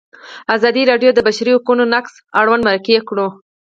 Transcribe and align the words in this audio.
ازادي 0.55 0.83
راډیو 0.91 1.11
د 1.13 1.15
د 1.17 1.19
بشري 1.27 1.51
حقونو 1.57 1.83
نقض 1.93 2.13
اړوند 2.39 2.63
مرکې 2.67 2.95
کړي. 3.07 3.27